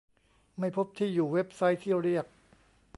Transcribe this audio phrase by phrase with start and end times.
[0.59, 2.25] ไม่พบที่อยู่เว็บไซต์ที่เรียก